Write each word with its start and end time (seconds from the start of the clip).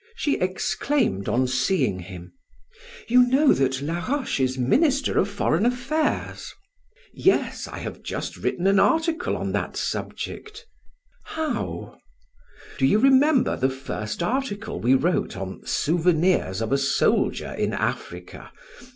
She 0.15 0.37
exclaimed 0.39 1.29
on 1.29 1.45
seeing 1.45 1.99
him: 1.99 2.33
"You 3.07 3.27
know 3.27 3.53
that 3.53 3.83
Laroche 3.83 4.39
is 4.39 4.57
minister 4.57 5.19
of 5.19 5.29
foreign 5.29 5.63
affairs." 5.63 6.51
"Yes, 7.13 7.67
I 7.67 7.77
have 7.77 8.01
just 8.01 8.35
written 8.35 8.65
an 8.65 8.79
article 8.79 9.37
on 9.37 9.51
that 9.51 9.77
subject." 9.77 10.65
"How?" 11.25 11.99
"Do 12.79 12.87
you 12.87 12.97
remember 12.97 13.55
the 13.55 13.69
first 13.69 14.23
article 14.23 14.79
we 14.79 14.95
wrote 14.95 15.37
on 15.37 15.61
'Souvenirs 15.65 16.61
of 16.63 16.71
a 16.71 16.79
Soldier 16.79 17.51
in 17.53 17.71
Africa'? 17.71 18.49